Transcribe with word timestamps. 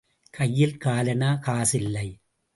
கையில் 0.33 0.77
காலணா 0.77 1.29
காசில்லை. 1.45 2.07